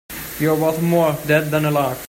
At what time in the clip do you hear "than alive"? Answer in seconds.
1.51-1.99